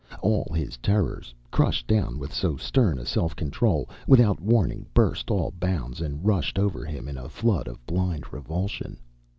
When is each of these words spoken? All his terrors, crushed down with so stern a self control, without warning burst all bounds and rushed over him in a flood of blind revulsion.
All 0.23 0.51
his 0.51 0.77
terrors, 0.77 1.31
crushed 1.51 1.85
down 1.85 2.17
with 2.17 2.33
so 2.33 2.57
stern 2.57 2.97
a 2.97 3.05
self 3.05 3.35
control, 3.35 3.87
without 4.07 4.39
warning 4.41 4.87
burst 4.95 5.29
all 5.29 5.51
bounds 5.59 6.01
and 6.01 6.25
rushed 6.25 6.57
over 6.57 6.83
him 6.85 7.07
in 7.07 7.19
a 7.19 7.29
flood 7.29 7.67
of 7.67 7.85
blind 7.85 8.33
revulsion. 8.33 8.97